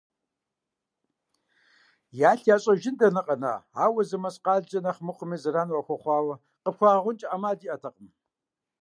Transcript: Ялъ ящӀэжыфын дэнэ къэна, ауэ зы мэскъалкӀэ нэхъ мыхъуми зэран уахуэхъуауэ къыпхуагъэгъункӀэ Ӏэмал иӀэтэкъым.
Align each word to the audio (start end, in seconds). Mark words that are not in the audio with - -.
Ялъ 2.29 2.41
ящӀэжыфын 2.55 2.95
дэнэ 2.99 3.21
къэна, 3.25 3.53
ауэ 3.83 4.01
зы 4.09 4.17
мэскъалкӀэ 4.23 4.79
нэхъ 4.83 5.01
мыхъуми 5.05 5.37
зэран 5.43 5.69
уахуэхъуауэ 5.71 6.35
къыпхуагъэгъункӀэ 6.63 7.27
Ӏэмал 7.29 7.57
иӀэтэкъым. 7.65 8.09